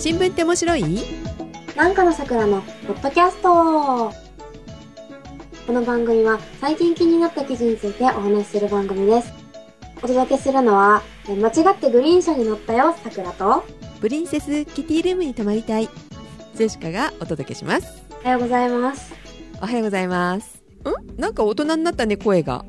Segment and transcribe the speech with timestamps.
[0.00, 0.82] 新聞って面白い？
[1.76, 4.10] なんかの桜のポッドキャスト。
[5.66, 9.30] この番組は最近気になった記事についてお話しする番組です。
[10.02, 13.62] お届けするのは、え間違ってグリーン車に乗ったよ、桜と、
[14.00, 15.90] プリンセスキティルームに泊まりたい。
[16.54, 18.02] ジェシカがお届けします。
[18.22, 19.12] おはようございます。
[19.60, 20.62] おはようございます。
[21.18, 22.64] んなんか大人になったね声が。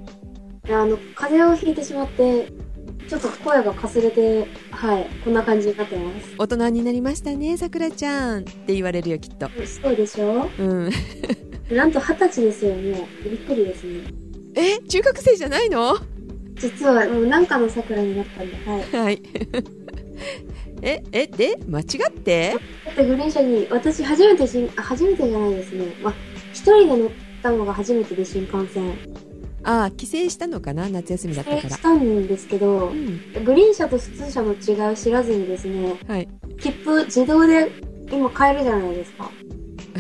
[0.68, 2.52] いやあの、風邪をひいてしまって、
[3.10, 6.34] ちょっと声がかすれて、はい、こんな感じになってます。
[6.38, 9.50] 大人になりましたねさくらちゃんって言われるよきっと
[9.84, 10.50] そうでしょ？
[10.60, 10.90] うん
[11.76, 12.84] なんと二十歳ですよ、もう。
[13.30, 14.02] びっくりですね。
[14.56, 14.80] え？
[14.88, 15.98] 中学生じゃないの？
[16.56, 19.06] 実は、もうなんかの桜になったんで、はい。
[19.06, 19.22] はい
[20.84, 21.02] え？
[21.12, 21.28] え？
[21.28, 21.58] で？
[21.68, 22.56] 間違って？
[22.86, 25.86] だってグリーン車に、私初めて新、あ初めてじゃないですね。
[26.04, 26.14] まあ、
[26.52, 27.10] 一人で乗っ
[27.42, 28.94] たのが初めてで新幹線。
[29.64, 36.28] ああ帰省したのかな夏休みだったからしたんですけどう、んグリーン車と普通車の違いを知らずにですね、はい
[36.60, 37.72] 切符自動で
[38.12, 39.32] 今買えるじゃないですか。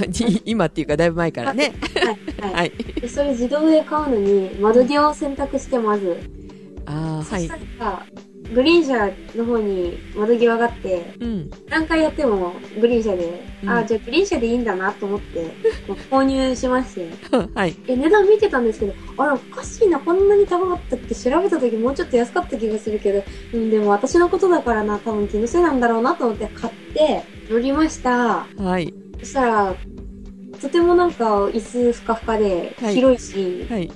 [0.05, 2.51] い 今っていうかだいぶ前からねはい。
[2.51, 2.57] は。
[2.57, 6.17] はいいでそれ自動で買うのに、窓際を選択してまず。
[6.85, 8.05] ああはいそしたら、
[8.51, 11.49] グリーン車の方に窓際があって、うん。
[11.69, 13.69] 何回やってもグリーン車で、うん。
[13.69, 15.55] あ、じゃあグリーン車でいいんだなと思って、
[16.11, 17.09] 購入しまして。
[17.53, 17.75] はい。
[17.87, 28.47] え、値段見てたんですけど、あれ、おかしいな、こんなに高かったっけ調べた時もうちょっと安かった気がするけど、うん、でも私のことだからな、多分気のせいなんだろうなと思って買って、乗りました。
[28.57, 28.93] はい。
[29.21, 29.75] そしたら、
[30.61, 32.95] とてもなんか椅子ふかふかで、はい。
[32.95, 33.89] 広いし、はい。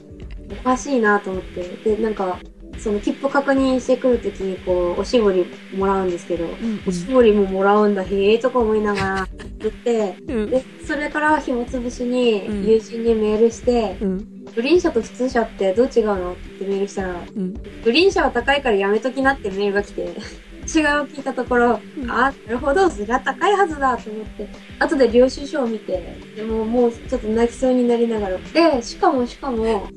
[0.50, 2.40] おかしいなと思って、で、なんか、
[2.78, 5.46] その切符確認してくるときにこう、おしぼり
[5.76, 9.28] もらうんですけど、うんおしぼりももらうんだ、へえとか思いながら、
[9.60, 10.50] 言って、うん。
[10.50, 12.66] で、それから暇つぶしにうん。
[12.66, 14.46] 友人にメールして、うん。
[14.56, 17.54] グリーン車と普通車ってどう違うのってメールしたら、うん。
[17.84, 20.02] グリーン車は高いからやめときなってメールが来て、
[20.66, 22.10] 違いを聞いたところ、うん。
[22.10, 24.48] あ、なるほど、それは高いはずだと思って、
[24.80, 28.38] 後で領収書を見て、でももうちょっと泣きそうになりながら。
[28.54, 29.88] で、しかもしかも、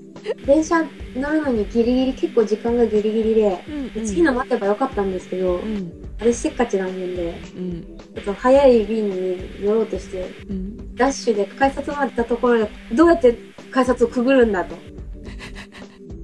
[0.47, 0.83] 電車
[1.15, 5.93] 乗るのにギリギリ、結構時間がギリギリで、うん次の待てばよかったんですけど、うん。
[6.19, 7.83] 私せっかちなもんで、うん。
[8.15, 10.95] ちょっと早い便に乗ろうとして、うん。
[10.95, 13.37] ダッシュで改札まで行ったところで、どうやって
[13.71, 14.77] 改札をくぐるんだと。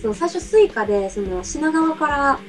[0.01, 2.41] その最初スイカで、その品川から、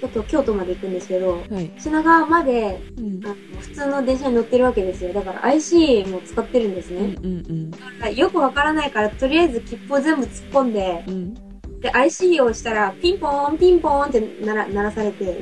[0.00, 5.12] ちょっと京都まで行くんですけど、はい品川までうんあの普通の電車に乗ってるわけですよ。
[5.12, 7.16] だから IC も使ってるんですうんね。
[7.22, 11.34] うんだからよくわからないから、とりあえず切符を全部突っ込んで、うん
[11.80, 15.38] で、IC をしたら、ピンポーン、ピンポーンって鳴ら鳴らされて、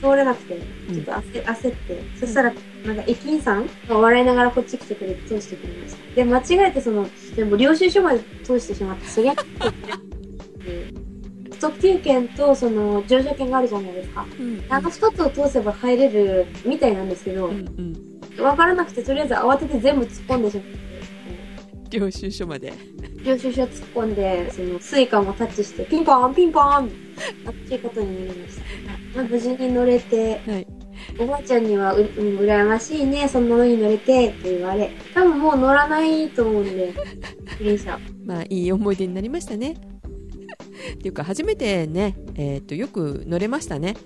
[0.00, 0.60] 通れなくて、
[0.92, 2.52] ちょっと焦焦って、そしたら、
[2.84, 6.14] なんか駅員さんが笑いながらこっち来てくれて通してくれました。
[6.14, 7.06] で、間違えてその、
[7.36, 9.34] でも領収書まで通してしまって、そりゃ、
[11.60, 14.26] 特急券とその乗車券があるじゃないですか。
[14.38, 17.66] うんあの二つを通せば入れるみたいなんですけどう、ん
[18.36, 20.64] うんわからなくてとりあえず慌てて全部突っ込んでしまっ
[21.88, 22.72] て、領収書まで
[23.24, 26.84] 領収書突っ込んで、そのスイカもタッチして、ピンポーンピンポーンあっ
[27.68, 28.62] ちいことになりました。
[29.16, 30.66] まあ、無事に乗れて、はい
[31.18, 32.06] おばあちゃんにはう、うん、
[32.38, 34.90] 羨ましいね、そんなのに乗れて、って言われ。
[35.14, 36.92] 多分もう乗らないと思うんで、
[37.58, 37.98] 車。
[38.24, 39.76] まあいい思い出になりましたね
[40.94, 43.96] っていうか初めてねえっ、とよく乗れましたね。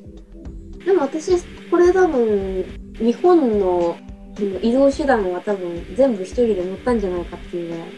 [0.84, 1.32] でも私、
[1.70, 2.64] これ多分、
[2.98, 3.96] 日本の
[4.38, 7.88] うん移動手段は多分全部一人で乗ったんじゃないかっていうぐらい。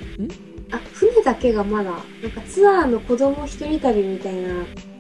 [0.72, 4.48] あ、船だけがまだ、なんかツアーの子供一人旅みたいな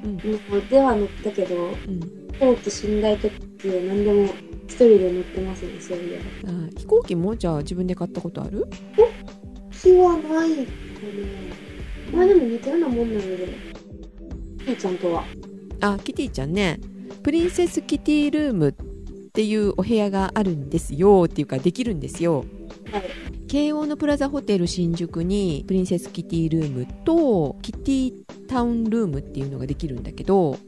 [0.04, 0.16] うん。
[0.50, 2.00] のでは乗ったけど、うん。
[2.32, 4.24] 飛行機寝台特急何でも
[4.66, 6.20] 一人で乗ってますね、そういう
[6.76, 8.66] 飛行機もじゃあ自分で買ったことある？
[9.72, 10.62] 気はないか
[12.12, 12.16] な。
[12.16, 13.71] まあでも似たようなもんなので。
[14.62, 15.24] ピーちゃんとは。
[15.80, 16.78] あキティちゃんね
[17.22, 18.72] プリンセスキティルームっ
[19.32, 22.44] ていうお部屋があるんですよっていうかできるんですよ
[22.92, 23.02] はい。
[23.48, 28.12] 京王のプラザホテル新宿にプリンセスキティルームとキティ
[28.48, 30.60] タウンルームっていうのができるんだけどはい。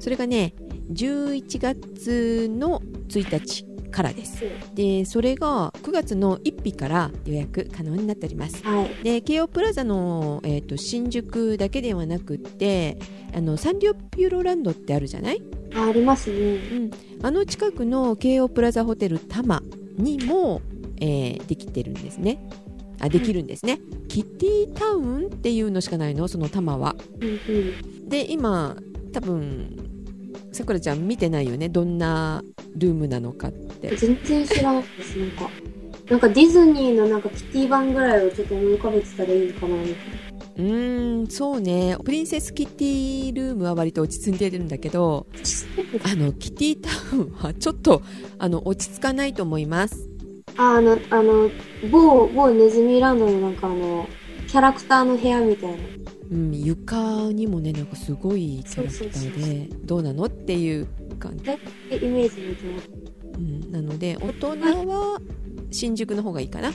[0.00, 0.54] それがね
[0.92, 4.42] 11月の1日からです。
[4.74, 8.60] でそれが9月の1日から予約可能になっております。
[8.64, 9.04] はい。
[9.04, 12.98] で京王プラザの、えー、と新宿だけではなくって
[13.34, 15.42] あのサンリオピューロランドってあるじゃない？
[15.74, 16.36] あありますね。
[16.36, 16.90] うん、
[17.22, 19.62] あの近くの京王プラザホテル多摩
[19.96, 20.60] にも、
[21.00, 22.44] えーできてるんですね。
[23.00, 26.28] あできるんですね、キティタウンっていうのしかないの？
[26.28, 26.94] その多摩は。
[27.20, 27.58] うんう
[28.06, 28.08] ん。
[28.08, 28.76] で今
[29.12, 29.76] 多分
[30.52, 31.68] さくらちゃん見てないよね？
[31.68, 32.42] どんな
[32.76, 35.50] ルームなのかって全然知らないです、なんか。
[36.08, 39.96] なんかディズニーのなんかキティ版ぐらいをちょっと思い浮かべてたらいいのかな、みたいな。
[40.54, 45.26] うーんそうねプリンセスキティルームは割と落ち着いてるんだけど
[46.04, 48.02] あのキティタウンはちょっと
[48.38, 50.12] あの落ち着かないと思います
[50.56, 51.50] あ、あの、あの、
[51.90, 54.08] 某、某ネズミランドのなんかあの、
[54.48, 55.76] キャラクターの部屋みたいな。
[56.30, 60.86] うん、床にもねなんかすごいキャラクターでどうなのっていう
[61.18, 61.58] 感じ、だい
[61.90, 62.90] たいイメージできます。
[63.34, 64.48] うん、なので大人
[64.86, 65.20] は
[65.70, 66.72] 新宿の方がいいかなあ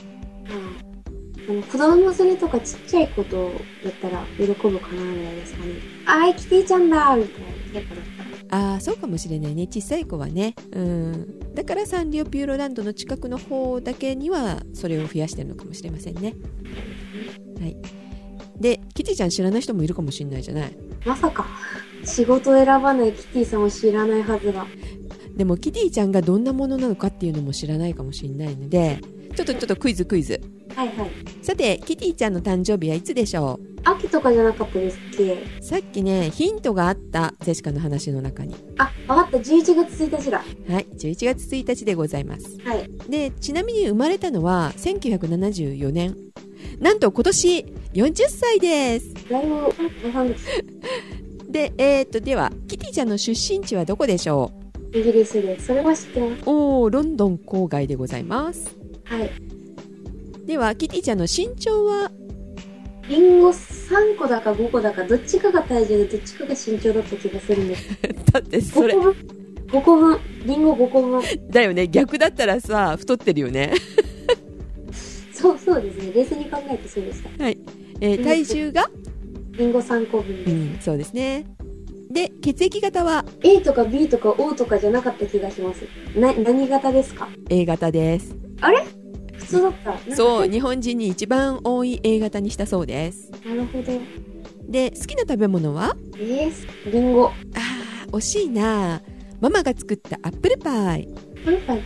[1.53, 3.51] の子供連れとかちっちゃい子と
[3.83, 5.73] だったら喜ぶかなぐらいですかね。
[6.05, 7.41] あーい、キティちゃんだみたい
[7.73, 7.79] な。
[7.79, 8.27] やっぱだったら。
[8.49, 16.35] ああそうかもしれないね小さい子はねうんだからサンリオピューロランドの近くの方だけにはそれを増やしてるのかもしれませんね
[17.59, 17.75] はい
[18.59, 20.77] でキティちゃん知らない人もいるかもしれないじゃない？
[21.05, 21.45] まさか、
[22.03, 24.65] 仕事を選ばないキティさんを知らないはずが。
[25.35, 28.99] でもキティちゃんがどんなものなのかっていうのも知らないかもしれないので
[29.35, 30.41] ちょっとちょっとクイズクイズ
[30.75, 31.11] はいはい。
[31.43, 35.33] さてキティちゃんの誕生日はいつでしょ秋とかじゃなかったですっけ？
[35.33, 39.37] うさっきねヒントがあったジェシカの話の中にあ、わかった。
[39.37, 40.39] 11月1日だ。
[40.39, 42.89] はい11月1日でございますはい。
[43.07, 46.15] でちなみに生まれたのは1974年
[46.79, 49.13] なんと今年40歳です
[51.49, 54.51] でえー、とではキティちゃんの出身地はどこでしょ
[54.93, 55.67] イギリスです。
[55.67, 56.41] それは知ってます。
[56.41, 59.31] うおーロンドン郊外でございますはい。
[60.45, 62.11] ではキティちゃんの身長は？
[63.09, 67.89] リンゴ3個だか5個だか、どっちかが体重でどっちかが身長だった気がするんです。
[68.31, 69.15] だってそ5れ個分
[69.67, 70.19] ？5個分？
[70.45, 71.21] リンゴ5個分？
[71.49, 73.73] だよね逆だったらさ太ってるよね
[75.33, 76.11] そうそうですね。
[76.13, 77.43] 冷静に考えてそうでした。
[77.43, 77.57] はい、
[78.01, 78.89] えー体重が？
[79.57, 80.49] リンゴ3個分うです。
[80.51, 81.45] んそうですね
[82.11, 85.83] で血液型は？A とか B とか O とかじゃなかった気がします。
[86.17, 88.35] な、何型ですか？A 型です
[89.37, 89.73] 普通だっ
[90.07, 90.15] た。
[90.15, 93.91] そう日本人に一番多い A 型にしたそうですなるほど。
[94.69, 95.95] で好きな食べ物は？
[96.17, 97.27] えー、リンゴ。
[97.27, 99.01] あー惜しいな
[99.41, 101.07] ママが作ったアップルパイ
[101.43, 101.81] これパイ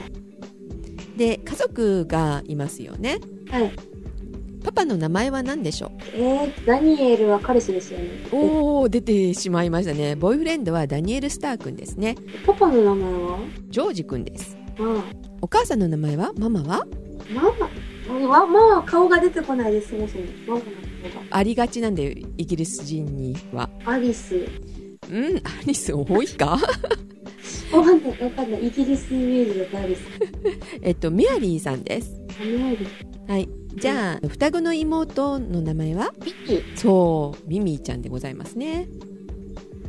[1.18, 3.20] で家族がいますよね
[3.52, 3.58] だ。
[3.60, 3.72] はい。
[4.64, 8.06] パパの名前は何でしょえー、ダニエルは彼氏ですよね。
[8.32, 12.16] うおー出てしまいましたねボーイフレンドはダニエル・スター君ですね
[12.46, 13.40] パパの名前は？
[13.70, 15.04] ジョージ君ですあ
[15.42, 16.32] お母さんの名前は？
[16.38, 16.76] ママは？
[16.76, 17.34] あ。
[17.34, 17.50] ママ？
[18.30, 20.26] ま、ママ顔が出てこないです、そもそも。
[20.48, 20.66] ママの
[21.30, 23.92] 顔ありがちなんだよイギリス人にはが。
[23.94, 24.36] アリス。
[25.10, 26.60] うんアリス多いか？
[27.72, 28.68] わかんない、わかんない。
[28.68, 30.02] イギリスイメージだとアリス。
[30.82, 32.88] えっとメアリーさんですアメリ
[33.28, 36.14] はいじゃあ双子の妹の名前は？
[36.76, 38.88] そうミミィちゃんでございますね。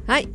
[0.06, 0.29] はい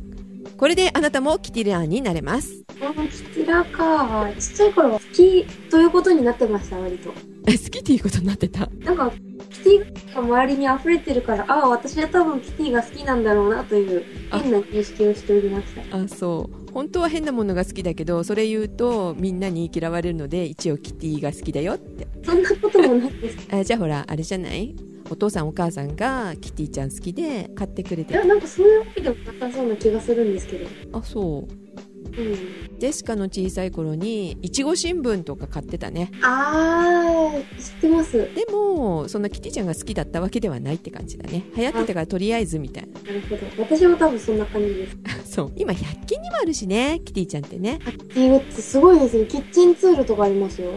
[0.56, 4.28] これであなたもキティラーになれますこのキティラか。
[4.38, 7.12] ちっちゃい頃は好きということになってました、割と。
[7.46, 9.12] え 好きっていうことになってたなんか、
[9.50, 15.96] キティが周りに溢れてるから、ああ、私は多分キティが好きなんだろうなというあ変な認識をしておりました。
[15.96, 23.38] あそう本当は変なものが好きだけどそれ言うとみんなに嫌われるので一応キティが好きだよってそんなこともないです。
[23.50, 24.76] あじゃあほらあれじゃない？
[25.10, 30.66] お父さんお母さんがキティちゃん好きで買ってくれていや、なんかそういうわけでもなさそうな気がするんですけど。
[30.92, 32.78] あそううん。
[32.78, 38.18] ジェシカの小さい頃にいちご新聞とか買ってたねあー、知ってます。
[38.34, 43.42] でもそんなキティちゃんが好きだったわけではないって感じだね流行ってたからとりあえずみたいなるほど。
[43.62, 44.96] 私も多分そんな感じです。
[44.96, 49.26] なそう今100均にもあるしねキティちゃんってねキティグッズすごいですね。
[49.26, 50.72] キッチンツールとかありますよ。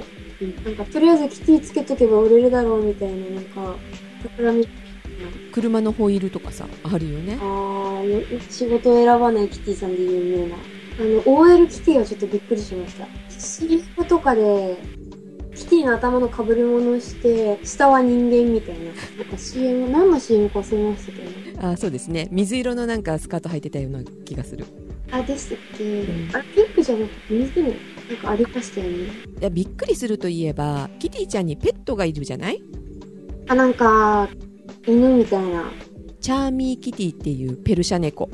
[0.65, 3.75] なんか、とりあえずキティつけとけば売れるだろうみたいな、なんか、
[5.51, 10.55] 車のホイールとかさあるよねあー、仕事を選ばないキティさんで有名な。
[10.99, 13.07] あの、OL キティはちょっとびっくりしました。
[13.29, 14.77] CM とかで、
[15.55, 18.85] キティの頭の被り物をして、下は人間みたいな。
[18.85, 18.93] なん
[19.25, 21.21] か CM、何の CM か忘れましたけ
[21.61, 21.67] ど。
[21.67, 24.65] あそうですね水色のなんかスカート履いてたような気がする
[25.11, 27.77] あ、でしたっけ、んあれ、ピンクじゃなくて水の、なん
[28.17, 28.97] かありましたよね。
[29.39, 32.61] いやびっくりするといえばキティちゃんにペットがいるじゃない？
[33.47, 34.29] あ、なんか、
[34.87, 35.71] 犬みたいな。
[36.19, 38.29] チャーミーキティっていうペルシャ猫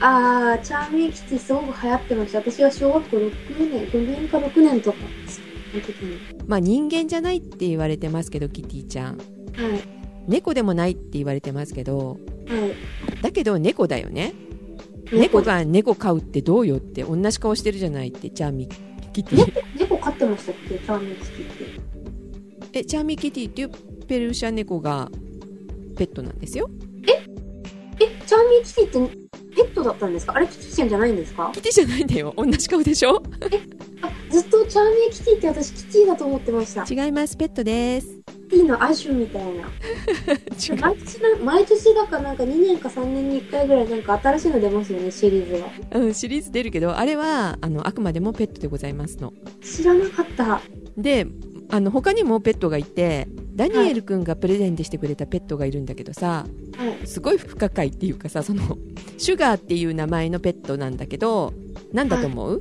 [0.00, 2.38] あー、チャーミーキティすごく流行ってました。
[2.38, 3.32] 私は小学校6
[3.70, 4.98] 年、5年か6年とか、
[5.74, 6.18] の時に。
[6.48, 9.20] まあ人間じゃないって言われてますけどキティちゃんはい。
[10.26, 12.14] 猫でもないって言われてますけどは
[13.16, 13.22] い。
[13.22, 14.32] だけど猫だよね
[15.12, 20.74] 猫が猫飼うってどうよって同じ顔してるじゃないってチャーミーキティ猫飼ってましたっけ？
[20.76, 21.56] チャーミーキティっ
[22.72, 22.78] て。
[22.80, 23.70] えチャーミーキティっていう
[24.10, 25.08] ペルシャ猫が
[25.96, 26.68] ペットなんですよ。
[27.06, 29.16] え、チャーミーキティって
[29.54, 30.32] ペットだったんですか？
[30.34, 31.52] あれキティちゃんじゃないんですか？
[31.54, 32.34] キティじゃないんだよ。
[32.36, 33.22] 同じ顔でしょ？
[34.02, 36.84] あ、ずっとチャーミーキティって私キティだと思ってました。
[36.92, 37.36] 違います。
[37.36, 38.08] ペットです。
[38.50, 39.70] ティの亜種みたいな。
[40.80, 45.62] 毎年な、毎年だかなんか2年か3年に1回ぐらいなんか新しいの出ますよね、シリーズ
[45.92, 46.00] が。
[46.00, 49.32] うん、シリーズ出るけどあれはあのあくまでもペットでございますの。
[49.62, 50.60] 知らなかった。
[50.96, 51.28] で
[51.68, 53.28] あの他にもペットがいて
[53.68, 57.06] ダニエル君がプレゼントしてくれたペットがいるんだけどさはい。
[57.06, 58.78] すごい不可解っていうかさその
[59.18, 61.52] シュガーっていう名前のペットなんだけど
[61.92, 62.60] なんだと思う、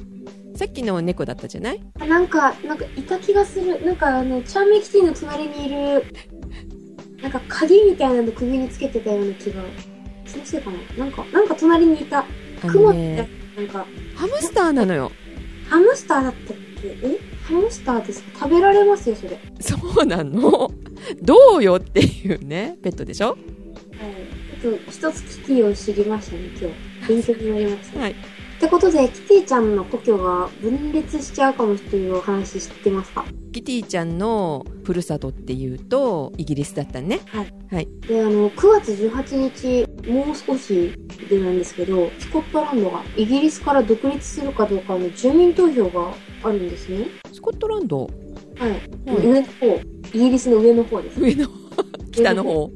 [0.55, 1.79] さっきの猫だったじゃない？
[1.99, 3.85] あなんか、なんかいた気がする。
[3.85, 6.03] なんかあの、チャーメキティの隣にいる、
[7.21, 9.61] なんか鍵みたいなの首につけてたような気が。
[10.25, 12.19] 気のせいかななんか、なんか隣にいた。
[12.19, 12.25] あ
[12.67, 13.15] クモって、
[13.55, 15.11] なんか、ハムスターなのよ
[15.69, 16.68] ハムスターだったっけ？
[16.83, 18.45] えハムスターですか？
[18.45, 19.29] 食べられますよ、それ。
[19.31, 19.41] はい。
[19.61, 20.71] そうなの？
[21.21, 23.37] どうよっていうねペットでしょ？
[24.61, 27.07] ちょっと一つキティを知りましたね、今日。
[27.07, 27.99] 勉強になりました。
[27.99, 28.15] はい
[28.59, 33.23] ってことで、キティちゃんの故郷が分裂しちゃうかもっていうお話知ってますか？
[33.53, 37.21] キティちゃんのふるさとっていうとイギリスだったね。
[38.05, 40.91] で、あの、9月18日、もう少し
[41.29, 46.13] でなんですけど、スコットランドがイギリスから独立するかどうかの住民投票が
[46.43, 47.05] あるんですね。
[47.31, 48.09] スコットランド？
[48.57, 48.71] はい。
[48.71, 48.81] はい
[49.25, 49.67] 上の方、
[50.13, 51.21] イギリスの上の方です。
[51.21, 51.47] 上の
[52.11, 52.69] 北の方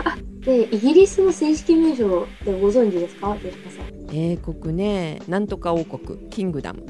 [0.46, 3.36] で、イギリスの正式名称ってご存知ですか？
[3.42, 3.86] 吉川さん。
[4.12, 6.86] 英国ねなんとか王国キングダム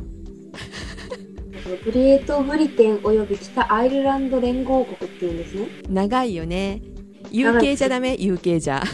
[1.84, 5.66] グレートブリテンおよび北アイルランド連合国っていうんですね。
[5.88, 6.82] 長いよね
[7.32, 8.82] UK じゃダメ？UK じゃ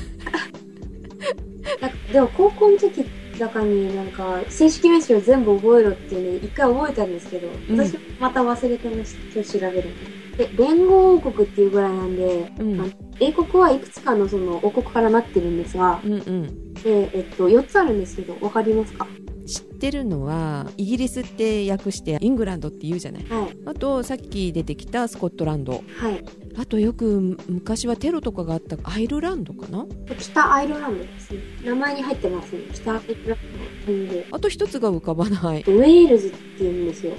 [2.13, 3.05] でも高校の時
[3.39, 9.21] だかになんか正式名称全部覚えろっていうの一回覚えたんですけど、うん私また忘れてました。
[9.35, 9.95] 今日調べるの。
[10.37, 19.07] で、連合王国っていうぐらいなんで、うん英国はいくつかのその王国からなってるんですが、うんうんで、えっと、4つあるんですけど、わかりますか？
[19.47, 23.57] 知ってるのはイギリスって訳してイングランドって言うじゃないはい。
[23.67, 26.25] あとさっき出てきたスコットランドはい。
[26.57, 29.85] あとよく昔はテロとかがあったアイルランドかな？
[30.19, 31.41] 北アイルランドですね。
[31.65, 32.61] 名前に入ってますね。
[32.73, 34.37] 北アイルランド。
[34.37, 37.13] あと一つが浮かばないウェールズって言うんですよ。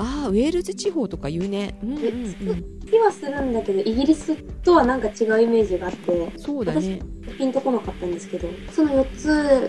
[0.00, 7.00] ああウェールズ地方とか言うねうんうんうん気はするんだけど、イギリスとはなんか違うイメージがあって、そうだね
[7.38, 9.26] ピンとこなかったんですけど、その4つ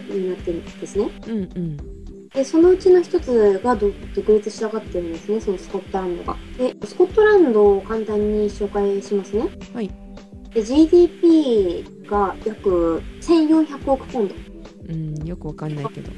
[0.09, 1.09] になってるんですね。
[1.27, 1.77] うんうん
[2.33, 6.37] で、そのうちの1つが独独立したがってるんですね、そのスコットランドが。
[6.57, 9.49] で、スコットランドを簡単に紹介しますね。
[9.73, 9.91] はい
[10.53, 14.35] で、GDP が約1400億ポンド
[14.89, 16.11] うんよくわかんないけど。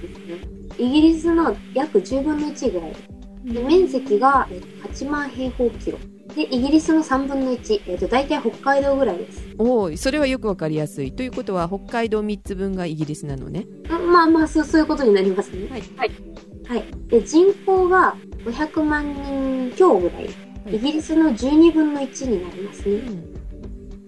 [0.77, 2.95] イギリスの約10分の1ぐらい。
[3.43, 5.97] で、面積がえっと8万平方キロ。
[6.35, 9.41] で、イギリスの3分の1、えっと、大体北海道ぐらいです。
[9.57, 15.69] おおそれはよくわかりやすいということは北海道3つ分がイギリスなのねうんまあまあ、そう、そういうことになりますね。
[15.69, 16.11] はいはい。
[16.67, 16.83] はい。
[17.09, 20.25] で、人口が500万人強ぐらい。
[20.25, 20.33] はい
[20.71, 22.95] イギリスの12分の1になりますね。
[22.95, 23.33] うん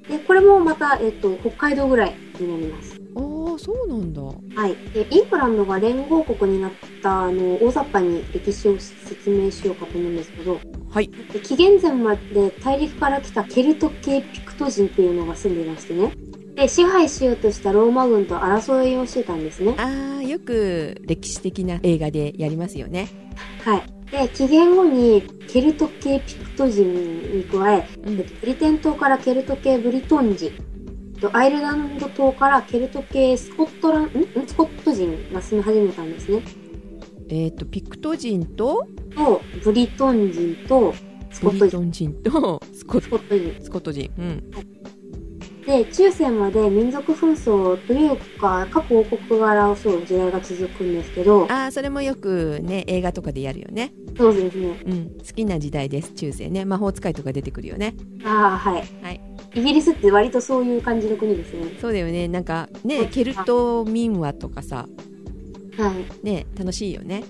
[0.08, 2.96] で、これもまた、えっと、北海道ぐらいになります。
[3.16, 3.20] あ
[3.56, 4.76] あそうなんだはい。
[4.94, 6.72] で、イングランドが連合国になっ
[7.06, 10.60] た、あの、大雑把に歴史を説明しようかと思うんですけど、
[10.90, 16.12] はいで紀元前まで大陸から来たケルト系ピクト人っていうのが住んでいましてね。
[16.56, 19.76] で、支配しようとしたローマ軍と争いをしてたんですね。
[19.78, 23.10] ああよく歴史的な映画でやりますよね
[23.64, 23.84] はい。
[24.10, 30.52] で、紀元後にケルト系ピクト人に加え、うんえっとブリテン島からケルト系ブリトン人、
[31.20, 34.06] とアイルランド島からケルト系スコットラン、ん？
[34.06, 34.48] ん？
[34.48, 36.42] スコット人が住み始めたんですね。
[37.30, 40.94] えっ、とピクト人とと、ブリトン人と
[41.32, 41.66] スコット人。
[41.66, 43.64] ブリトン人とスコスコット人。
[43.64, 44.44] スコット人うん
[45.66, 54.68] で、中世まで民族紛争というか、各王国が争う時代が続くんですけど、ああそれもよくね映画とかでやるよねそうですね。
[54.86, 58.84] うん好きな時代です中世ね魔法使いとか出てくるよねああ、はい。
[59.02, 59.22] はい
[59.56, 61.78] イギリスって割とそういう感じの国ですね。
[61.80, 64.86] そうだよねなんかねケルト民話とかさ
[65.78, 66.26] はい。
[66.26, 67.24] ね楽しいよね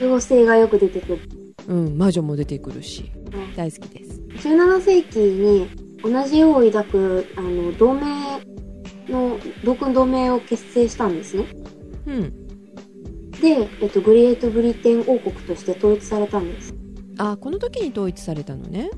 [0.00, 1.20] 妖精がよく出てくる。
[1.66, 8.02] うん魔女も出てくるしうん大好きです17世紀に同じ世を抱く、あの、同盟
[9.08, 11.44] の、同君同盟を結成したんですね。
[12.06, 12.48] うん
[13.40, 16.74] で、えっと、グレートブリテン王国として統一されたんです。
[17.18, 18.90] あこの時に統一されたのね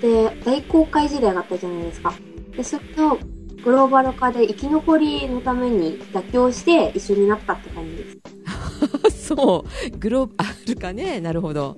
[0.00, 2.14] で、大航海時代があったじゃないですか。
[2.56, 3.18] で、それと、
[3.64, 8.10] グローバル化で生き残りのために妥協して一緒になったって感じで
[9.10, 9.26] す。
[9.28, 9.98] そう。
[9.98, 11.20] グローバルかね？
[11.20, 11.76] なるほど。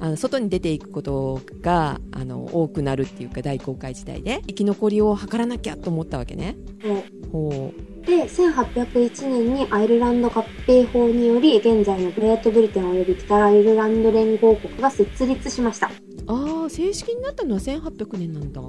[0.00, 6.56] あの外に出ていくことがあの多くなるっていうか大航海時代で生き残りを図らなきゃと思ったわけね。
[6.82, 8.06] でほう。
[8.06, 15.88] で、1801年にアイルランド合併法により、現在のグレートブリテン及び北アイルランド連合国が設立しました。
[16.26, 18.60] ああ正式になったのは1800年なんだ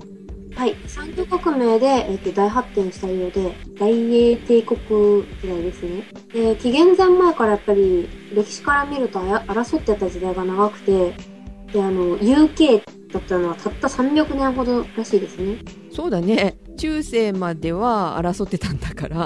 [0.55, 0.75] はい。
[0.87, 3.91] 産業革命で、えっと大発展したようで、大
[4.31, 4.79] 英帝国
[5.41, 6.03] 時代ですね。
[6.33, 11.13] で、紀元前前からやっぱり、歴史から見ると争ってた時代が長くて、
[11.71, 12.83] で、あの、UK
[13.13, 15.57] だったのはたった300年ほどらしいですね。
[15.91, 19.17] そうだね中世までは争ってたんだから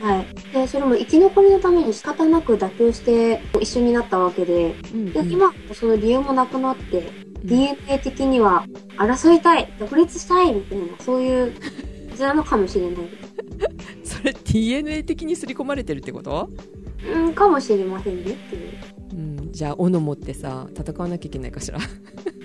[0.00, 0.52] はい。
[0.52, 8.64] で、それも生き残りのために仕方なく妥協して一緒になったわけで、うんで今、その理由もなくなって、うん DNA 的には
[8.96, 11.52] 争いたい独立したいみたいな、そういう、
[12.10, 12.96] こちらのかもしれない。
[14.04, 16.48] それ DNA 的に刷り込まれてるってこと？
[17.14, 18.72] うん、かもしれませんねっていう。
[19.12, 19.16] う
[19.48, 21.78] んじゃあ斧持ってさ戦わなきゃいけないかしら？
[21.78, 21.84] ま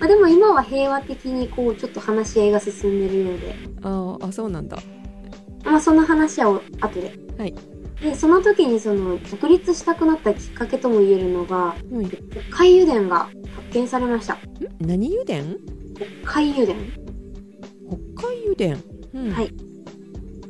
[0.04, 4.78] あ、でも今は平和的にこう、ちょっと話し合いが進んでるようで、あーあそうなんだ
[5.64, 7.12] まあその話は後で。
[7.38, 7.54] はい
[8.02, 12.18] で、その時にその、独立したくなったきっかけとも言えるのが、うん北
[12.50, 13.34] 海油田が発
[13.72, 14.38] 見されました。
[14.80, 15.34] 何油田？
[16.24, 16.72] 北海油田
[18.16, 18.82] 北海油田、
[19.14, 19.54] うんはい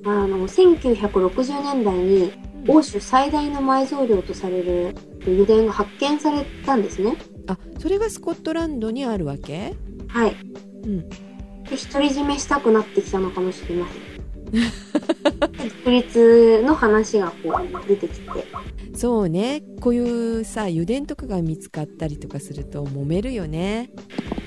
[0.04, 2.32] あの、1960年代に
[2.68, 4.94] 欧州最大の埋蔵量とされる
[5.26, 7.16] 油田が発見されたんですね。
[7.49, 9.75] あそれがスコットランドにあるわけ？
[10.09, 10.37] はい。
[10.85, 14.12] うんで、独り占めしたくなってきたのかもしれません。
[14.52, 14.61] で
[15.85, 18.26] 独立の話がこう出てきて。
[18.94, 20.00] そうねこうい
[20.40, 23.90] うさ油田とかが見つかったりとかすると揉めるよね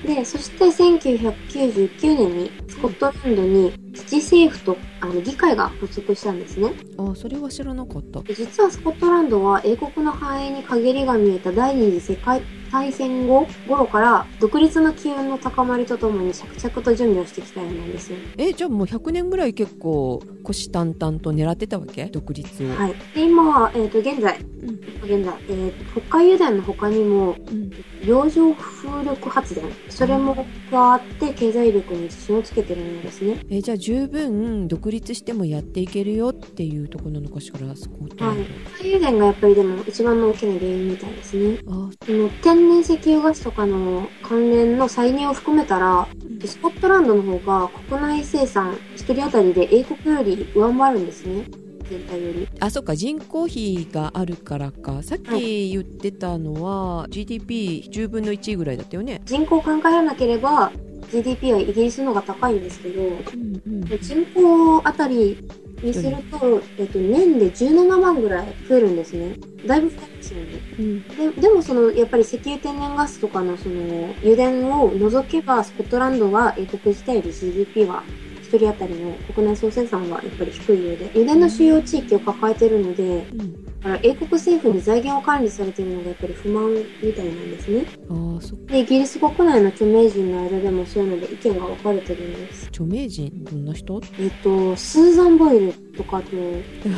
[0.06, 6.72] で、そして1999年にスコットランドに自治政府とあの議会が発足したんですね。
[6.96, 12.40] あそれは知らなかったで実はスコットランドは英国の繁栄に陰りが見えた第二次世界
[12.76, 18.18] 大戦後頃から独立の機運の高まりとともに着々と準備をしてきたようなんですよ。
[18.36, 22.04] えじゃあもう100年ぐらい結構虎視眈々と狙ってたわけ？
[22.06, 22.94] 独立を、はい。
[23.14, 24.68] で、今は、えっ、と、現在、うん。
[25.02, 27.70] 現在、えー北海油田の他にも、うん。
[28.04, 33.38] 洋上風力発電、それも加わって経済力に自信をつけてるんですね。
[33.50, 37.58] えじゃあ十分独立してもやっていけるよっていうところなのかしら？
[37.74, 41.58] スコットランド、北海油田がやっぱりでも一番の大きな原因みたいですね。
[41.68, 46.08] あその天然石油ガスとかの関連の歳入を含めたら、
[46.44, 51.44] スコットランドの方が国内生産1人当たりで英国より上回るんですね。
[51.88, 52.48] 全体より。
[52.60, 52.96] あそっか。
[52.96, 55.02] 人口比があるからか。
[55.02, 59.22] さっき言ってたのは GDP10 分の1ぐらいだったよね。
[59.24, 60.72] 人口を考えなければ
[61.10, 63.98] GDP はイギリスの方が高いんですけど、うんうん。
[64.00, 65.38] 人口あたり
[65.82, 69.34] にすると、えっと、年で17万ぐらい増えるんですね。
[69.66, 70.60] だいぶ増えますよね。
[70.78, 78.04] うんででもその、やっぱり石油天然ガスとかのその、油田を除けば、スコットランドは英国自体で GDP は、
[78.46, 87.84] 一人当たりの国内総生産はやっぱり低いようで、油田の主要地域を抱えているので、うんだから英国政府に財源を管理されているのがやっぱり不満みたいなんですね。
[88.08, 92.66] ああそっかで、イギリス国内の著名人の間でもそういうので意見が分かれてるんです。
[92.68, 94.00] 著名人どんな人？
[94.18, 96.34] えっと、スーザン・ボイルとかと、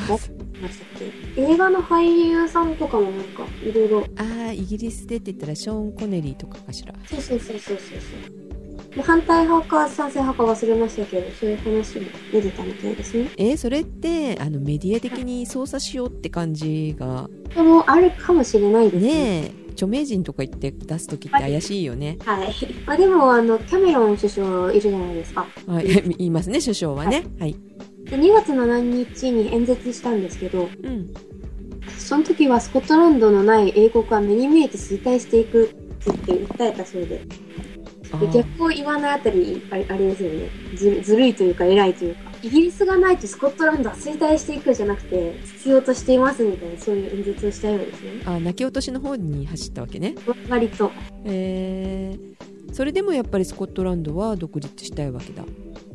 [0.62, 0.88] ましたっ
[1.36, 1.42] け？
[1.42, 4.04] 映画の俳優さんとかもなんか、いろいろ。
[4.16, 8.47] ああイギリスでって言ったらショーン・コネリーとかかしらそうそうそうそうそうそう。
[8.94, 13.30] で反対派か賛成派か忘れましたけど、そういう話も出てたみたいですね。
[13.36, 19.12] えーそれってあのメディア的に操作しようって感じがそれもあるかもしれないですね。
[19.12, 22.48] ねえ著名人とか言って出す時って怪しいよねはい。
[22.84, 25.46] まあでも、あの、キャメロン首相いるじゃないですか。
[25.68, 27.54] はい言 いますね首相はねはい
[28.04, 31.12] で、2月7日に演説したんですけど、うん
[31.96, 37.22] その時はスコットランドのない英国は目に見えて衰退していくって言って訴えたそうで。
[38.16, 40.50] で逆を言わないあたりあれあれですよね。
[40.74, 42.28] ずずるいというか偉いというか。
[42.42, 48.22] イギリスがないとスコットランドは衰退していくじゃなくて必要としていますみたいなそういう演説をしたようですね。
[48.26, 50.14] あ泣き落としの方に走ったわけね。
[50.48, 50.90] 割と。
[51.24, 55.42] えー、それでもやっぱりスコットランドは独立したいわけだ。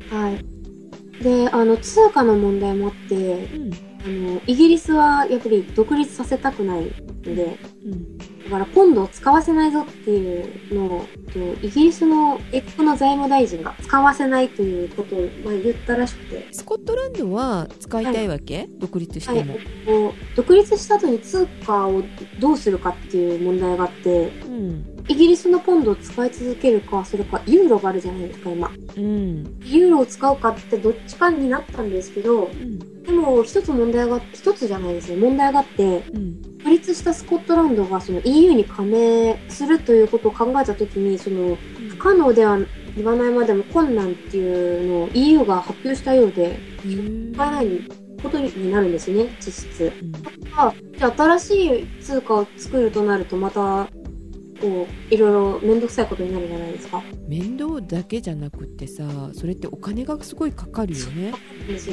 [0.10, 1.23] はい。
[1.23, 3.71] であの通貨の問題もあってうん。
[4.06, 6.91] あのイギリスはやっぱり独立させたくない
[7.23, 8.17] のでうん。
[8.17, 16.48] だからポンドを使わせないぞっていうのをとイギリスの英国の財務大臣が使わせないということを、まあ、言ったらしくて。
[16.52, 22.04] スコットランドは使いたいわけ、独立しても、こう独立した後に通貨を
[22.39, 24.86] どうするかっていう問題があってうん。
[25.08, 28.72] イギリスのポンドを使い続けるかそれかユーロがあるじゃないですか今。
[28.96, 29.60] うん。
[29.63, 33.04] ユーロを使うかってどっちかになったんですけどうん。
[33.04, 41.58] でも一つ問題が一つじゃないですね問題があってうん独立したスコットランドがその EU に加盟するということを考えた時にその
[41.89, 42.58] 不可能では
[42.95, 47.67] 言わないまでも困難っていうのを EU が発表したようで使えない
[48.21, 49.91] ことになるんですよね、実質。
[50.02, 50.13] うん
[50.56, 53.88] あじゃあ新しい通貨を作るとなるとまた、
[54.63, 57.04] こう、いろいろめんどくさいことになるじゃないですか。
[57.28, 61.34] 面倒だけじゃなくってさそれってお金がすごいかかるよね。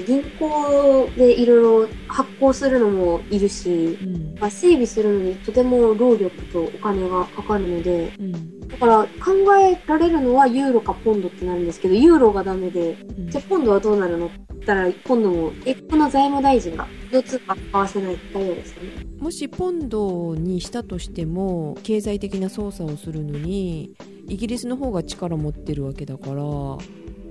[0.07, 4.39] 銀行でいろいろ発行するのもいるし、うん。
[4.39, 8.61] まあ整備するのにとても労力とお金がかかるので、うん。
[8.69, 13.31] だから考えられるのはユーロかポンドってなるんですけど、ユーロがダメで、うん。
[13.31, 19.10] じゃあポンドはどうなるのって言ったら、ポンドも、え、この財務大臣が、両通貨使わせないって言ったようですね。
[19.21, 23.95] もしポンドにしたとしても経済的な操作をするのに
[24.29, 26.43] イギリスの方が力持ってるわけだから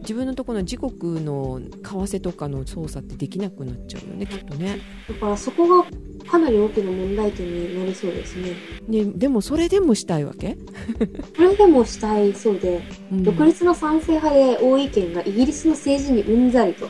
[0.02, 5.86] 自分のところの自国の為替とかの操作ってできなくなっちゃうよねきっとねだからそこが
[6.30, 8.54] かなり大きな問題点になりそうですね。
[8.88, 10.58] ねでもそれでもしたいわけ、
[11.36, 16.88] これでもしたいそうで、うん独立の賛成派で多い意見がイギリスの政治にうんざりと。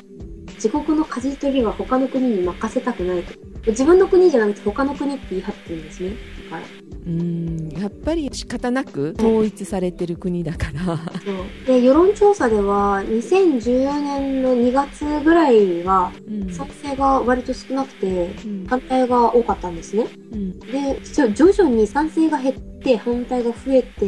[0.56, 3.49] 自国の舵取りは他の国に任せたくないと。
[3.68, 6.12] 自分の国じゃなくて他の国って言い張ってるんですね。
[6.46, 6.64] だから。
[7.06, 10.98] うんやっぱり仕方なく統一されてる国だから。
[11.24, 11.66] そう。
[11.66, 16.52] で、世論調査では、2014年の2月ぐらいは、うん。
[16.52, 18.66] 賛成が割と少なくて、うん。
[18.68, 20.08] 反対が多かったんですね。
[20.32, 20.60] うん。
[20.60, 24.06] で、ちょ徐々に賛成が減って、反対が増えて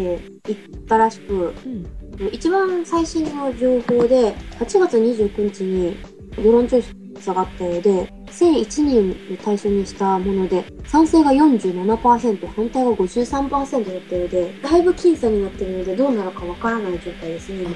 [0.50, 1.86] いったらしく、うん。
[2.32, 5.98] 一番最新の情報で、8月29日に
[6.38, 6.82] 世論調
[7.20, 17.68] 査があったようで、1001人を対象にしたもので、賛成が47%、反対が53%だったようで、だいぶ僅差になってるので、どうなるかわからない状態ですね。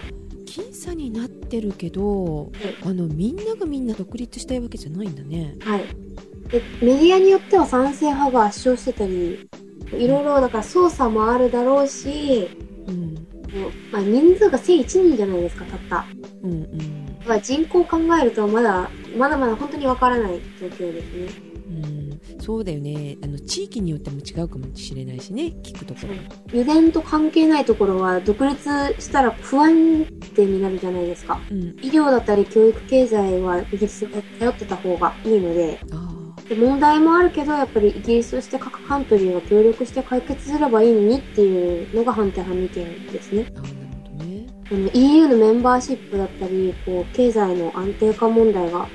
[0.46, 2.50] 僅差になってるけど
[2.84, 5.84] あのみんながみんな独立したいわけじゃないんだねはい。
[6.50, 9.50] で、メディアによっては賛成派が圧勝してたり、
[9.92, 12.50] いろいろだから操作もあるだろうし、
[12.88, 13.16] うん
[13.92, 16.06] まあ、人数が1001人じゃないですか、たった。
[16.44, 21.56] うんうんだから人口を考えるとまだ、まだまだ本当にわからない状況ですね。
[21.68, 22.42] うん。
[22.42, 23.18] そうだよね。
[23.24, 25.54] あの地域によっても違うかもしれないしね。
[25.64, 26.14] 聞くところ。
[26.62, 31.40] 油田と関係ないところは独立したら不安定になるじゃないですか。
[31.50, 31.60] うん。
[31.82, 36.16] 医療だったり教育経済はイギリスに頼ってた方がいいので、あ
[36.48, 43.52] で問題もあるけど、やっぱりイギリスとして各カントリーが協力して解決すればいいのにっていうのが反対派の意見ですね。
[43.56, 43.76] ああなる
[44.12, 44.48] ほどね。
[44.72, 48.88] あの EU のメンバーシップだったり、こう、経済の安定化問題が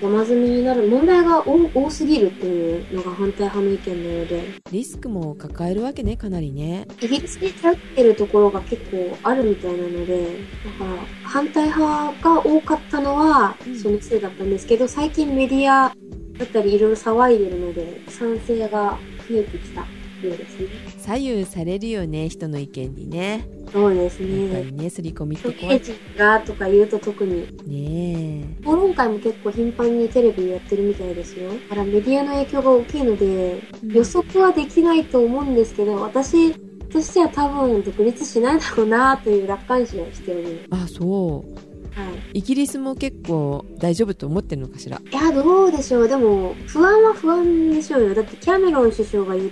[0.00, 6.86] 山積みになる、問題が多多すぎるっていうのが反対派の意見のようで、リスクも抱えるわけねかなりね。
[7.00, 13.76] イギリスに頼ってるところが結構あるみたいなので、だから反対派が多かったのはうん。
[13.78, 15.94] そのせいだったんですけど、最近メディア
[16.38, 19.86] だったりいろいろ騒いでるので、賛成が増えてきたよ
[20.34, 20.68] うですね。
[21.04, 24.64] 左右されるよね人の意見にねそうですやっぱね。
[24.64, 31.50] りね刷り込みって怖がとか言うと特にね討論会も結構頻繁にテレビでやってるみたいですよ。
[31.50, 36.54] だからメディアの影響が大きいので、え、予測はできないと思うんですけど、私
[36.88, 42.00] としては多分独立しないだろうなという楽観視をしておりあそうます。
[42.00, 42.38] はい。
[42.38, 44.98] イギリスも結構大丈夫と思ってるのかしら？
[44.98, 46.08] いや、どうでしょう。
[46.08, 48.14] でも、不安は不安でしょうよ。
[48.14, 49.50] だってキャメロン首相が言う、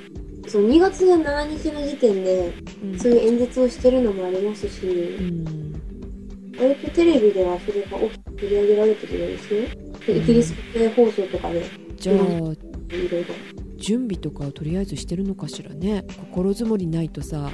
[0.48, 2.52] その2月7日の時点で、
[2.82, 2.98] うん。
[2.98, 5.72] そういう演説をしてるのもありますうし、ん。
[6.58, 9.60] 割とテレビではそれが大きく取り上げられてるようですよ。
[10.06, 11.64] でイギリス国営放送とかで、
[11.96, 13.34] じゃあいろいろ。
[13.76, 16.04] 準備とかをとりあえずしてるのかしらね。
[16.30, 17.50] 心づもりないとさ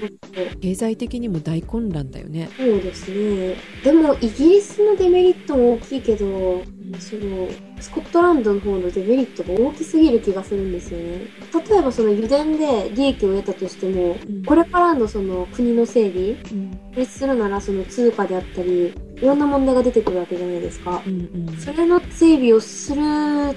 [0.61, 2.51] 経済的にも大混乱だよね。
[2.57, 3.57] そうですね。
[3.83, 6.63] でも、イギリスのデメリットも大きいけど、
[6.99, 7.49] その、
[7.81, 11.27] スコットランドの方のデメリットが大きすぎる気がするんですよね。
[11.69, 21.03] 例えばその油田で利益を得たとしても、うんこれからのその国の整備、うん独立するならその通貨であったり、いろんな問題が出てくるわけじゃないですか。
[21.07, 23.03] うんうんそれの整備をする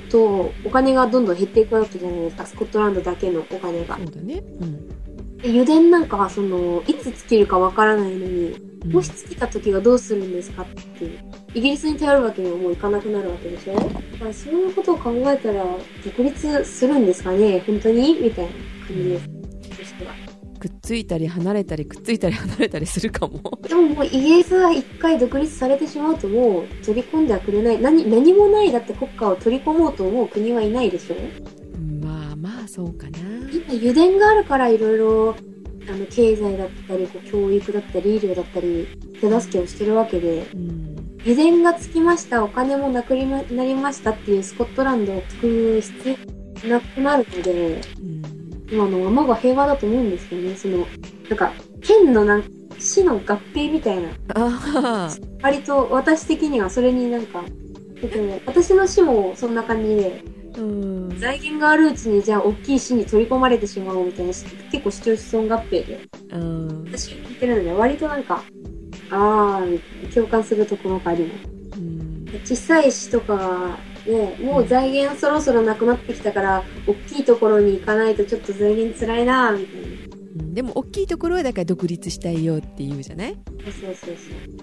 [0.09, 2.45] と、お金がどんどん減っていくわけじゃないですか。
[2.45, 3.97] スコットランドだけのお金が。
[3.97, 5.10] そうだねうんで
[5.43, 10.65] 油田なんかはその、いつ尽きるかわからないのに、うんもし尽きた時はどうするんですかっ
[10.97, 11.19] ていう。
[11.53, 13.75] イギリスに頼るわけにはもういかなくなるわけでしょ？
[13.75, 13.89] だか
[14.25, 15.63] らそういうことを考えたら、
[16.03, 17.59] 独立するんですかね？
[17.67, 18.19] 本当に？
[18.19, 18.51] みたいな
[18.87, 19.27] 感じです。
[19.77, 20.13] としては。
[20.59, 27.79] くっついたり離れたりくっついたり離れたりするかも でももうイギリスは一回独立されてしまうともう取り込んではくれない。
[27.79, 31.15] 何、何もないだって国家を取り込もうと思う国はいないでしょ？
[32.03, 33.20] まあまあそうかな今
[33.75, 35.35] 油田があるからいろいろ、
[35.89, 38.87] あの、経済だったり、こう教育だったり、医療だったり、
[39.19, 40.95] 手助けをしてるわけで、うん。
[41.25, 46.17] 油田がつきました、お金もなくなりましたっていうスコットランドを作る必
[46.63, 48.21] 要なくなるので、うん。
[48.71, 50.55] 今のままが平和だと思うんですよね。
[50.55, 50.85] その、
[51.29, 52.43] なんか、県のなん
[52.81, 53.19] 市の合
[53.53, 55.09] 併みたいな、
[55.41, 57.43] 割と私的にはそれになんか、
[58.45, 60.23] 私の市もそんな感じで、
[60.57, 61.19] うん。
[61.19, 64.47] 財源があるうちにじゃあ大きい市に取り込まれてしまおうみたいな、結
[64.83, 66.85] 構主張子孫合併で、うん。
[66.91, 68.43] 私聞いてるので、割となんか、
[69.09, 71.33] あー、共感するところがありま
[71.73, 71.79] す。
[71.79, 72.41] うん。
[72.43, 79.80] 小さい市とかが、ね、もう財源そろそろなくなってきたから、大きいところに行かないとちょっと財源辛いなみたい
[80.53, 83.37] でも大きいところはだから独立したいよって言うじゃない？
[83.65, 84.15] そうそうそう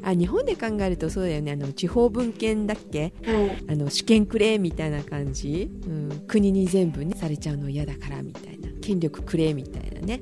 [0.03, 1.53] あ日本で考えるとそうだよね。
[1.53, 3.13] あの地方分権だっけ？
[3.25, 3.65] はい。
[3.73, 8.69] あの主権くれみたいな感じ、うん、国に全部ねされちゃうの嫌だからみたいな。
[8.81, 10.21] 権力くれみたいなね、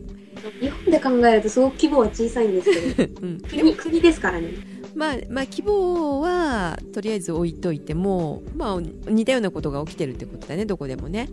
[0.60, 4.48] 日本で考えるとすごく規模は小さいんですけど、 うん、国、国ですからね。
[4.96, 11.28] まあまあ規模はとりあえず置いといてもまあ似たようなことが起きてるってことだねどこでもね。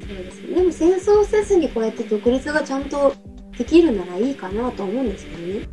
[0.00, 0.42] そうです。
[0.42, 0.54] ね。
[0.54, 3.12] でも戦争せずにこうやって独立がちゃんと
[3.58, 5.68] できるならいいかなと思うんですけどね。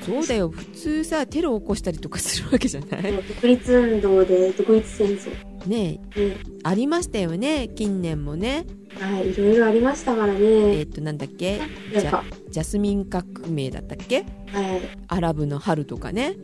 [0.00, 0.48] そうだよ。
[0.48, 3.12] 普通さテロを起こしたりとかするわけじゃない？
[3.12, 5.30] 独立運動で独立戦争。
[5.68, 6.28] ねえ。
[6.30, 6.36] ね。
[6.64, 8.66] ありましたよね近年もね。
[8.98, 10.82] はい、いろいろありましたからえね。
[10.82, 11.58] っ、となんだっけ？
[11.94, 14.24] なんか、ジャスミン革命だったっけ？
[14.48, 16.34] はい、アラブの春とかね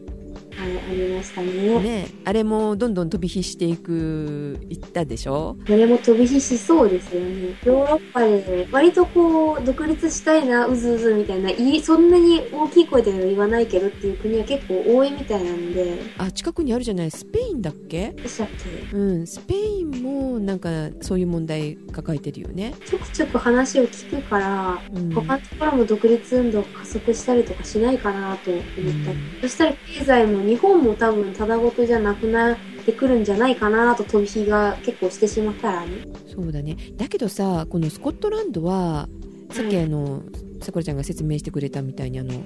[0.58, 1.78] はい、ありましたね。
[1.78, 5.56] ねあれもどんどん飛び火していくいったでしょ？
[5.66, 7.54] これも飛び火しそうですよね。
[7.64, 17.10] ヨーロッパで、割とこう、独立したいな、うずうずみたいな、いいそんなに大きい声では言わないけどっていう国は結構多いみたいなんで、あ近くにあるじゃない？
[17.12, 18.10] スペインだっけ？
[18.10, 18.48] でしたっ
[18.90, 18.96] け？
[18.96, 29.40] うんスペインもなんかそういう問題抱えてるよね、ちょくちょく話を聞くから、うん、他のところも独立運動加速したりとかしないかなと思ったり、うん。
[29.42, 36.06] そしたら経済も日本も多分ただごとじゃなくなってくるんじゃないかなと飛び火が結構してしまったらね。
[36.26, 36.76] そうだね。
[36.96, 39.08] だけどさこのスコットランドは
[39.50, 40.22] さっきあの、
[40.60, 42.42] さくらちゃんが説明してくれたみたいにあの100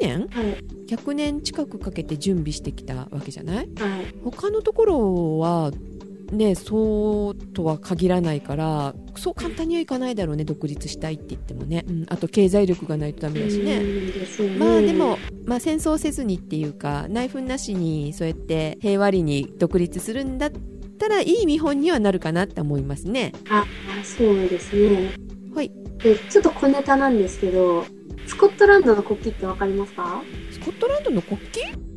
[0.00, 0.20] 年？
[0.30, 0.64] はい。
[0.88, 3.56] 100年近くかけて準備してきたわけじゃない？
[3.56, 3.68] はい。
[4.24, 5.70] 他のところは
[6.30, 14.56] ねそうとは限らないからそう簡単にはいかないだろうね独立したいって言ってもね、うん、あと経済力がないとダメだしね、ね。
[14.58, 20.50] まあでも、まあ、戦争せずにっていうか内紛なしにそうやって平和裏に独立するんだっ
[20.98, 23.32] たらいい見本にはなるかなって思いますね。
[23.48, 23.64] あ、
[24.04, 25.12] そうですね。
[25.54, 25.70] はい。
[25.98, 27.84] で、ちょっと小ネタなんですけど、
[28.26, 30.22] スコットランドの国旗ってわかりますか？
[30.50, 31.87] スコットランドの国旗？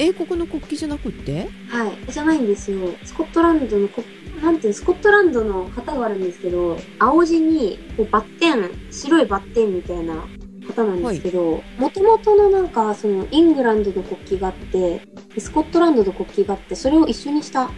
[0.00, 1.46] 英国の国旗じゃなくって？
[1.68, 2.12] はい。
[2.12, 2.78] じゃないんですよ。
[3.04, 4.06] スコットランドの国、
[4.42, 4.74] なんていうの？
[4.78, 10.26] スコットランドの旗があるんですけど、青地にこうバッテン、白いバッテンみたいな
[10.66, 15.02] 旗なんですけど、もともとのなんか、その、イングランドの国旗があって、
[15.34, 17.64] でスコットランドの国旗があって、それを一緒にした。
[17.64, 17.68] う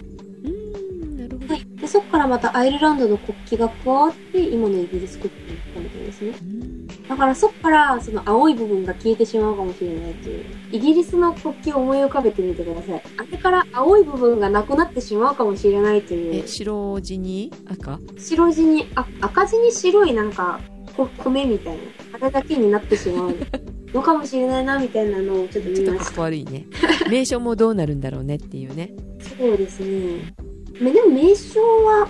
[0.44, 1.66] ーんなるほど、はい。
[1.74, 6.32] で、そこからまたアイルランドの国旗が加わって、今のイギリス国旗になったみたいですね。
[7.02, 10.44] うんだからそこからその青い部分が消えてしまうかもしれないという。
[10.70, 13.02] イギリスの国旗を思い浮かべてみてください。
[13.18, 16.46] あれから青い部分がなくなってしまうかもしれないというえ。
[16.46, 17.52] 白地に？
[17.68, 17.98] 赤？
[18.16, 20.60] 白地に、あ赤地に白いなんか、
[20.96, 21.80] こ米みたいな。
[22.14, 23.34] あれだけになってしまう
[23.92, 26.16] のかもしれないなみたいなのをちょっとちょっとかっ見ました。
[26.16, 26.66] こ悪いね
[27.10, 28.92] 名称もどうなるんだろうねっていうね
[29.38, 30.32] そうですね。
[30.80, 32.08] までも名称は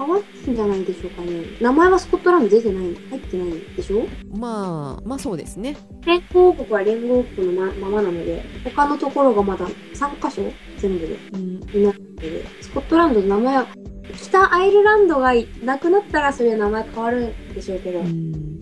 [0.00, 1.42] 変わってんじゃないでしょうかね。
[1.60, 4.06] 名前はスコットランド出てない、入ってないでしょ？
[4.34, 5.76] まあまあそうですね。
[6.06, 10.42] 連合国は連合国のまままなので、他のところがまだ3カ所
[10.78, 11.18] 全部で。
[11.34, 11.60] うん。
[11.60, 13.66] になってて、スコットランドの名前は、
[14.16, 18.58] 北アイルランドがいなくなったらそれは名前変わるんでしょうけど、うん。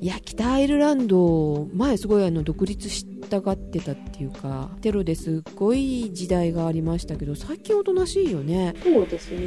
[0.00, 9.46] いや北アイルランド前すごいあの独立したがってたっていうかテロですっごい時代がありましたけど最近おとなしいよねそうですうね。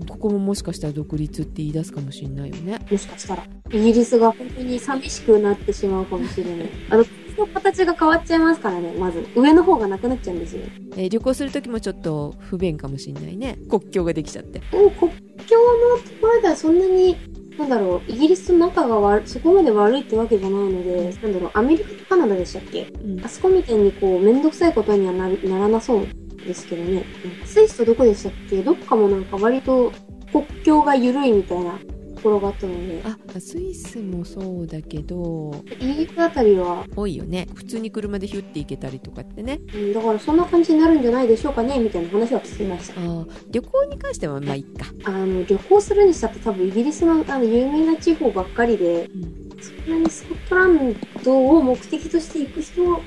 [0.00, 6.68] んここももしかしたら独立って言い出すかもしれないよねもしかしたら、イギリスが本当に寂しくなってしまうかもしれない。
[6.90, 7.04] あの、
[7.38, 9.26] の形が変わっちゃいますからね、まず。
[9.34, 10.62] 上の方がなくなっちゃうんですよ。
[10.96, 15.10] えー旅行する時もちょっと不便かもしれないね国境ができちゃってでも国
[15.46, 17.16] 境のところではそんなに、
[17.60, 22.86] なんだろう、イギリスと仲が悪い、そこまで悪いってわけじゃないので、なんだろう、アメリカとカナダでしたっけ？
[23.04, 23.24] うん。
[23.24, 26.08] あそこみたいにこう、めんどくさいことにはなるならなそう
[26.46, 27.04] ですけどね。
[27.44, 28.62] スイスとどこでしたっけ？
[28.62, 29.92] どっかもなんか割と
[30.32, 31.89] 国境が緩いみたいなと
[32.20, 35.54] ころがあったので、あスイスもそうだけど。
[35.80, 37.46] イギリスあたりは、多いよね。
[37.54, 39.60] 普通に車でヒュッて行けたりとかってね。
[39.74, 43.00] うんだからそんな感じになるんじゃないでしょうかねみたいな話は聞きました。
[43.00, 49.50] あー旅行に関してはまあいいか、あの、旅行するにしたって多分イギリスのあの有名な地方ばっかりで、うん。
[49.60, 53.02] そんなにスコットランドを目的として行く人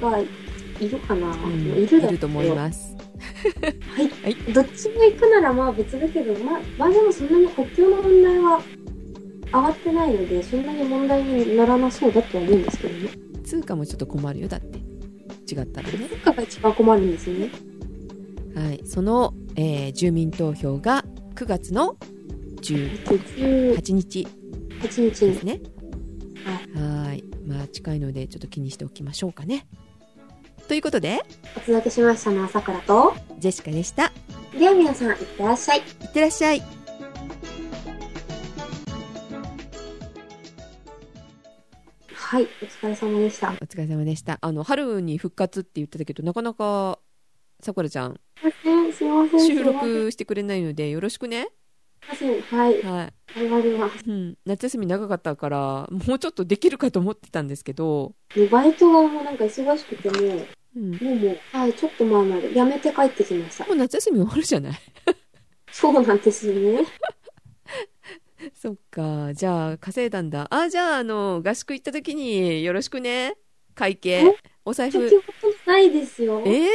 [0.00, 0.18] が
[0.80, 2.91] いるかな、うんいると思います
[3.96, 4.08] はい。
[4.22, 8.62] はいどっちも行くならまあ別だけど、まあ、まあでもそんなに国境の問題は
[9.46, 13.10] 上がってないので、そんなに問題にならなそうだとは思うんですけどね。
[13.44, 14.78] 通貨もちょっと困るよだって
[15.54, 17.50] 違ったらね物価が一番困るんですよね。
[18.54, 21.96] はい、その、えー住民投票が9月の
[22.60, 24.26] 18 18日
[25.26, 25.42] です。
[25.44, 25.60] ね。
[26.74, 27.24] はい。
[27.46, 29.66] まあ、近いので、ちょっと気にしておきましょうかね。
[30.72, 31.20] ということで、
[31.54, 34.10] お届けしましたのはさくらと、ジェシカでした。
[34.58, 35.80] では皆さん、いってらっしゃい。
[35.80, 36.62] いってらっしゃい。
[42.14, 43.50] はい、お疲れ様でした。
[43.50, 44.38] お疲れ様でした。
[44.40, 46.98] あの、春に復活って言ってたけど、なかなか、
[47.60, 49.46] さくらちゃん、すいません。
[49.46, 51.48] 収録してくれないので、よろしくね。
[52.16, 52.40] すい。
[52.40, 54.08] はい、は頑張ります。
[54.08, 54.10] い。
[54.10, 54.38] うん。
[54.46, 60.90] 夏休み長かったから、もうちょっとできるかと思ってたんですけど、でバイトがもうなんか忙しくてもう、うん。
[60.92, 63.66] ももうもう、はい、ちょっと前まで辞めて帰ってきました。
[63.68, 64.72] う夏休み終わるじゃない？
[65.72, 66.84] そうなんですよね。
[68.54, 69.32] そっか。
[69.34, 70.46] じゃあ、稼いだんだ。
[70.50, 73.36] あ、じゃあ、あの、合宿行った時に、よろしくね。
[73.74, 74.36] 会計え？
[74.64, 75.08] お財布。
[75.08, 76.42] 先ほどないですよ。
[76.44, 76.68] ええ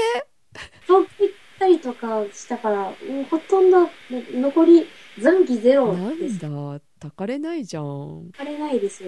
[0.88, 4.88] 遠く行ったりとかしたから、もうほとんど、残り
[5.19, 6.36] 残機ゼロなです。
[6.45, 6.81] んだ。
[6.97, 8.31] たかれないじゃん。
[8.38, 9.03] あれないです。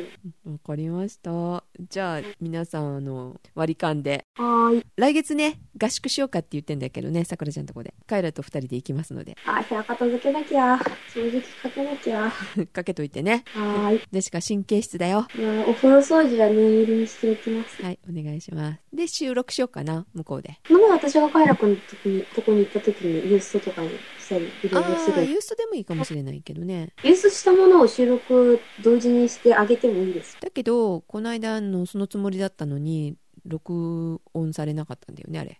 [0.45, 1.63] わかりました。
[1.89, 4.25] じゃあ、皆さん、あの、割り勘で。
[4.35, 4.85] はい。
[4.95, 7.93] 来月ね、合宿しようかって言ってんだけどね、さくらちゃんとこで。
[8.07, 10.75] カイラと二人で行きますので、あ、部屋片付けなきゃ。
[11.13, 12.31] 掃除機かけなきゃ。
[12.71, 13.43] かけといてね。
[13.55, 14.01] ーい。
[14.11, 15.27] でしか神経質だよ。
[15.67, 17.81] お風呂掃除は念入りにしておきます。
[17.81, 18.79] はい、お願いします。
[18.93, 20.59] で、収録しようかな、向こうで。
[20.67, 23.89] この前私がカイラ君のとこに、とこに行った時にユーストとかに
[24.29, 25.25] したり、いろいろする。
[25.25, 26.93] ユーストでもいいかもしれないけどね。
[27.03, 30.37] ユーストしたものを収録同時にしてあげてもいいです。
[30.39, 33.15] だけど、この間のそのつもりだったのに、
[33.45, 35.59] 録音されなかったんだよね、あれ。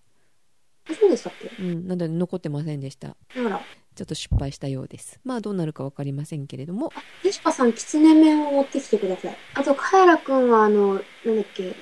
[0.89, 1.63] あそうでしたっけ？
[1.63, 3.09] うん、なので残ってませんでした。
[3.09, 3.61] だから、
[3.95, 5.19] ちょっと失敗したようです。
[5.23, 6.91] まあ、どうなるかわかりませんけれども。
[7.23, 9.37] ジェシカさん、キツネ麺を持ってきてください。
[9.55, 11.75] あと、カエラくんは、あの、なんだっけ、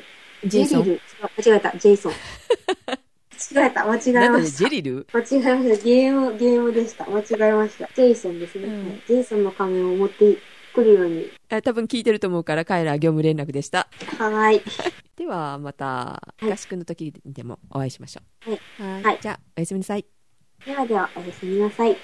[0.46, 0.84] ジェイソン？
[0.84, 2.14] 間違えた、ジェイソン。
[3.54, 4.58] 間違えた、間違えなんだね、ました。
[4.58, 5.08] ジェリル？
[5.14, 5.84] 間違えました。
[5.84, 7.06] ゲーム、ゲームでした。
[7.06, 7.90] 間違えました。
[7.94, 8.66] ジェイソンですね。
[8.66, 10.36] うんはいジェイソンの仮面を持って
[10.74, 11.32] くるように。
[11.50, 13.88] あ多分聞いてると思うから、カエラ業務連絡でした。
[14.18, 14.64] はーい。
[15.16, 18.50] では、また、はい合宿の時でもお会いしましょう。
[18.52, 18.62] はい。
[18.78, 20.06] はいはいじゃあ、おやすみなさい。
[20.66, 21.98] ではでは、おやすみなさい。